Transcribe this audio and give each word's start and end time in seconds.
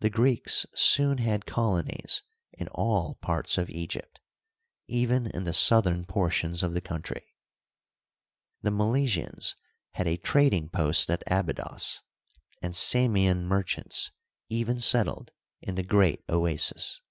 The 0.00 0.10
Greeks 0.10 0.66
soon 0.74 1.18
had 1.18 1.46
colonies 1.46 2.24
in 2.54 2.66
all 2.72 3.14
parts 3.20 3.56
of 3.58 3.70
Egypt, 3.70 4.18
even 4.88 5.28
in 5.28 5.44
the 5.44 5.52
southern 5.54 6.04
portions 6.04 6.64
of 6.64 6.72
the 6.74 6.80
country. 6.80 7.32
The 8.62 8.72
Milesians 8.72 9.54
had 9.92 10.08
a 10.08 10.16
trading 10.16 10.68
post 10.68 11.08
at 11.12 11.22
Abydos, 11.28 12.02
and 12.60 12.74
Samian 12.74 13.44
merchants 13.46 14.10
even 14.48 14.80
settled 14.80 15.30
in 15.62 15.76
the 15.76 15.84
Great 15.84 16.24
Oasis. 16.28 17.02